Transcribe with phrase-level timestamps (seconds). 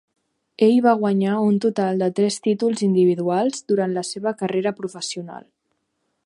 [0.67, 5.47] Ell va guanyar un total de tres títols individuals durant la seva carrera professional.